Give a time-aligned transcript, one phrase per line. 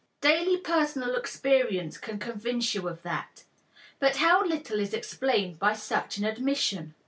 [0.19, 3.43] Daily personal experience can convince you of that.
[3.99, 6.95] But how little is explained by such an admission!